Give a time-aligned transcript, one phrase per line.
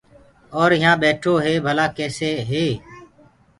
[0.57, 2.65] اور يهآنٚ ٻيٺو هي ڀلآ ڪيسي هي۔